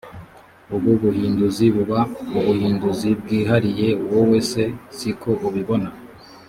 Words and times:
ubu 0.75 0.91
buhinduzi 1.01 1.65
buba 1.75 1.99
ubuhinduzi 2.39 3.09
bwihariye 3.21 3.89
wowe 4.11 4.39
se 4.51 4.63
si 4.97 5.09
ko 5.21 5.31
ubibona 5.49 5.89